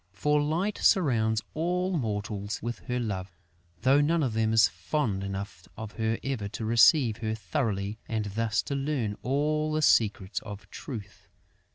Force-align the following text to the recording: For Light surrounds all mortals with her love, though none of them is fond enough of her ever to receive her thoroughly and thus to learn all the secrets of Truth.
For 0.13 0.41
Light 0.41 0.79
surrounds 0.81 1.43
all 1.53 1.95
mortals 1.95 2.59
with 2.59 2.79
her 2.87 2.99
love, 2.99 3.31
though 3.83 4.01
none 4.01 4.23
of 4.23 4.33
them 4.33 4.51
is 4.51 4.67
fond 4.67 5.23
enough 5.23 5.67
of 5.77 5.91
her 5.91 6.17
ever 6.23 6.47
to 6.47 6.65
receive 6.65 7.17
her 7.17 7.35
thoroughly 7.35 7.99
and 8.09 8.25
thus 8.25 8.63
to 8.63 8.73
learn 8.73 9.15
all 9.21 9.71
the 9.73 9.83
secrets 9.83 10.39
of 10.39 10.67
Truth. 10.71 11.27